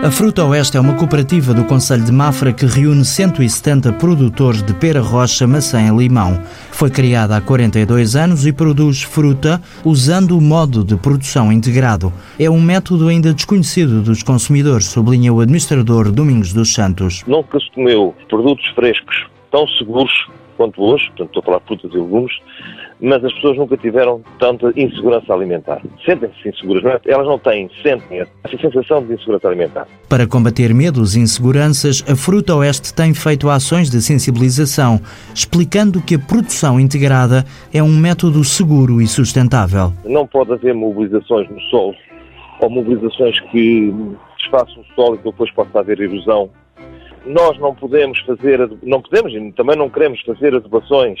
A 0.00 0.12
Fruta 0.12 0.44
Oeste 0.44 0.76
é 0.76 0.80
uma 0.80 0.94
cooperativa 0.94 1.52
do 1.52 1.64
Conselho 1.64 2.04
de 2.04 2.12
Mafra 2.12 2.52
que 2.52 2.64
reúne 2.64 3.04
170 3.04 3.92
produtores 3.94 4.62
de 4.62 4.72
pera 4.72 5.00
rocha, 5.00 5.44
maçã 5.44 5.82
e 5.82 5.90
limão. 5.90 6.40
Foi 6.70 6.88
criada 6.88 7.36
há 7.36 7.40
42 7.40 8.14
anos 8.14 8.46
e 8.46 8.52
produz 8.52 9.02
fruta 9.02 9.60
usando 9.84 10.38
o 10.38 10.40
modo 10.40 10.84
de 10.84 10.96
produção 10.96 11.52
integrado. 11.52 12.12
É 12.38 12.48
um 12.48 12.60
método 12.60 13.08
ainda 13.08 13.34
desconhecido 13.34 14.00
dos 14.00 14.22
consumidores, 14.22 14.86
sublinha 14.86 15.32
o 15.32 15.40
administrador 15.40 16.12
Domingos 16.12 16.52
dos 16.52 16.72
Santos. 16.72 17.24
Se 17.26 17.74
comeu 17.74 18.14
produtos 18.28 18.66
frescos 18.76 19.26
tão 19.50 19.66
seguros 19.68 20.12
quanto 20.56 20.82
hoje, 20.82 21.06
portanto 21.08 21.28
estou 21.28 21.40
a 21.40 21.44
falar 21.44 21.58
de 21.58 21.66
frutas 21.66 21.90
e 21.92 21.96
legumes, 21.96 22.32
mas 23.00 23.24
as 23.24 23.32
pessoas 23.34 23.56
nunca 23.56 23.76
tiveram 23.76 24.20
tanta 24.40 24.72
insegurança 24.76 25.32
alimentar. 25.32 25.80
Sentem-se 26.04 26.48
inseguras, 26.48 26.82
não 26.82 26.90
é? 26.90 27.00
Elas 27.06 27.26
não 27.26 27.38
têm, 27.38 27.70
sentem 27.80 28.20
essa 28.20 28.58
sensação 28.60 29.04
de 29.04 29.14
insegurança 29.14 29.46
alimentar. 29.46 29.86
Para 30.08 30.26
combater 30.26 30.74
medos 30.74 31.14
e 31.14 31.20
inseguranças, 31.20 32.04
a 32.08 32.16
Fruta 32.16 32.56
Oeste 32.56 32.92
tem 32.92 33.14
feito 33.14 33.48
ações 33.48 33.88
de 33.88 34.02
sensibilização, 34.02 35.00
explicando 35.32 36.02
que 36.02 36.16
a 36.16 36.18
produção 36.18 36.80
integrada 36.80 37.44
é 37.72 37.82
um 37.82 37.96
método 37.96 38.42
seguro 38.42 39.00
e 39.00 39.06
sustentável. 39.06 39.92
Não 40.04 40.26
pode 40.26 40.52
haver 40.52 40.74
mobilizações 40.74 41.48
no 41.48 41.60
solo 41.62 41.94
ou 42.60 42.68
mobilizações 42.68 43.38
que 43.52 43.94
desfaçam 44.38 44.82
o 44.82 44.94
solo 44.94 45.14
e 45.14 45.18
que 45.18 45.24
depois 45.24 45.50
possa 45.52 45.78
haver 45.78 46.00
erosão. 46.00 46.50
Nós 47.26 47.58
não 47.58 47.74
podemos 47.74 48.18
fazer, 48.20 48.58
não 48.82 49.00
podemos 49.02 49.32
e 49.32 49.52
também 49.52 49.76
não 49.76 49.88
queremos 49.88 50.20
fazer 50.22 50.54
adubações 50.54 51.18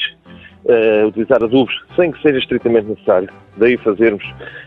uh, 0.64 1.06
utilizar 1.06 1.42
adubos 1.42 1.74
sem 1.96 2.12
que 2.12 2.20
seja 2.22 2.38
estritamente 2.38 2.88
necessário. 2.88 3.28
Daí 3.56 3.76
fazermos 3.78 4.24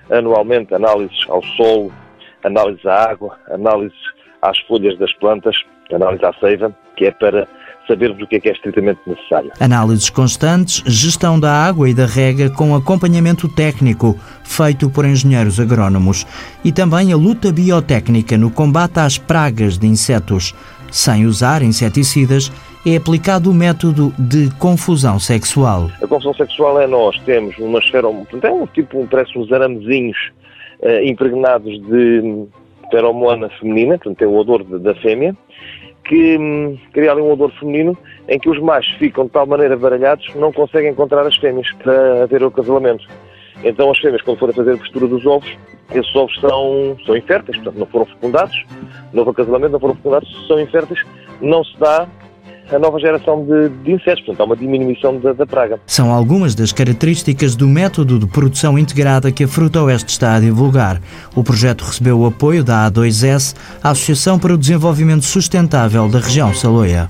anualmente 0.10 0.74
análises 0.74 1.26
ao 1.30 1.44
solo, 1.44 1.92
análise 2.44 2.88
à 2.88 3.10
água, 3.10 3.38
análise 3.50 3.96
às 4.42 4.58
folhas 4.60 4.98
das 4.98 5.14
plantas, 5.14 5.56
análise 5.92 6.26
à 6.26 6.34
seiva, 6.34 6.76
que 6.96 7.06
é 7.06 7.12
para 7.12 7.48
sabermos 7.88 8.22
o 8.22 8.28
que 8.28 8.36
é 8.36 8.40
que 8.40 8.50
é 8.50 8.52
estritamente 8.52 9.00
necessário. 9.06 9.52
Análises 9.60 10.10
constantes, 10.10 10.84
gestão 10.86 11.40
da 11.40 11.52
água 11.52 11.90
e 11.90 11.94
da 11.94 12.06
rega 12.06 12.50
com 12.50 12.76
acompanhamento 12.76 13.48
técnico 13.50 14.18
feito 14.44 14.90
por 14.90 15.06
engenheiros 15.06 15.60
agrónomos 15.60 16.26
e 16.64 16.72
também 16.72 17.12
a 17.12 17.18
luta 17.18 17.52
biotécnica 17.52 18.38
no 18.38 18.52
combate 18.52 19.00
às 19.00 19.18
pragas 19.18 19.78
de 19.78 19.88
insetos, 19.88 20.54
sem 20.92 21.26
usar 21.26 21.62
inseticidas 21.64 22.52
é 22.86 22.96
aplicado 22.96 23.50
o 23.50 23.54
método 23.54 24.14
de 24.18 24.50
confusão 24.58 25.20
sexual. 25.20 25.90
A 26.02 26.08
confusão 26.08 26.34
sexual 26.34 26.82
é 26.82 26.88
nós 26.88 27.18
temos 27.22 27.58
uma 27.58 27.80
esfera, 27.80 28.08
portanto, 28.10 28.46
é 28.46 28.52
um 28.52 28.66
tipo, 28.68 29.08
parece 29.10 29.38
uns 29.38 29.52
aramezinhos 29.52 30.18
eh, 30.82 31.06
impregnados 31.08 31.80
de 31.88 32.46
feromona 32.90 33.50
feminina, 33.60 33.98
portanto 33.98 34.18
tem 34.18 34.28
o 34.28 34.36
odor 34.36 34.64
de, 34.64 34.80
da 34.80 34.94
fêmea, 34.96 35.36
que 36.04 36.38
hum, 36.38 36.78
cria 36.92 37.12
ali 37.12 37.22
um 37.22 37.32
odor 37.32 37.52
feminino 37.60 37.98
em 38.28 38.40
que 38.40 38.50
os 38.50 38.60
machos 38.60 38.94
ficam 38.98 39.26
de 39.26 39.32
tal 39.32 39.46
maneira 39.46 39.78
baralhados 39.78 40.28
que 40.28 40.38
não 40.38 40.52
conseguem 40.52 40.92
encontrar 40.92 41.26
as 41.26 41.38
fêmeas 41.38 41.72
para 41.84 42.24
haver 42.24 42.44
o 42.44 42.48
acasalamento. 42.48 43.08
Então 43.64 43.92
as 43.92 44.00
fêmeas, 44.00 44.22
quando 44.22 44.40
forem 44.40 44.56
fazer 44.56 44.74
a 44.74 44.78
postura 44.78 45.08
dos 45.08 45.26
ovos, 45.26 45.50
esses 45.94 46.16
ovos 46.16 46.40
são, 46.40 46.98
são 47.06 47.18
inférteis, 47.18 47.58
portanto 47.58 47.78
não 47.80 47.86
foram 47.86 48.06
fecundados, 48.06 48.66
houve 49.14 49.32
acasalamento, 49.32 49.74
não 49.74 49.80
foram 49.80 49.96
fecundados, 49.96 50.48
são 50.48 50.60
inférteis, 50.60 51.02
não 51.42 51.64
se 51.64 51.78
dá 51.78 52.08
a 52.76 52.80
nova 52.80 53.00
geração 53.00 53.44
de, 53.46 53.70
de 53.84 53.92
insetos, 53.92 54.24
portanto 54.24 54.42
há 54.42 54.46
uma 54.46 54.56
diminuição 54.56 55.18
da, 55.20 55.34
da, 55.34 55.46
praga. 55.46 55.80
São 55.86 56.12
algumas 56.12 56.56
das 56.56 56.72
características 56.72 57.56
do 57.56 57.68
método 57.68 58.18
de 58.18 58.28
produção 58.28 58.80
integrada 58.80 59.32
que 59.32 59.44
a 59.44 59.48
Fruta 59.48 59.82
Oeste 59.84 60.10
está 60.10 60.36
a 60.36 60.40
divulgar. 60.40 61.02
O 61.36 61.44
projeto 61.44 61.82
recebeu 61.84 62.20
o 62.20 62.26
apoio 62.26 62.64
da 62.64 62.90
A2S, 62.90 63.56
a 63.84 63.90
Associação 63.90 64.40
para 64.40 64.54
o 64.54 64.58
Desenvolvimento 64.58 65.26
Sustentável 65.26 66.08
da 66.08 66.20
região 66.20 66.54
Saloia. 66.54 67.10